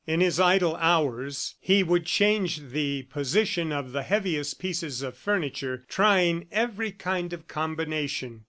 In 0.07 0.19
his 0.19 0.39
idle 0.39 0.75
hours, 0.77 1.53
he 1.59 1.83
would 1.83 2.07
change 2.07 2.57
the 2.71 3.03
position 3.03 3.71
of 3.71 3.91
the 3.91 4.01
heaviest 4.01 4.57
pieces 4.57 5.03
of 5.03 5.15
furniture, 5.15 5.85
trying 5.87 6.47
every 6.51 6.91
kind 6.91 7.31
of 7.33 7.47
combination. 7.47 8.39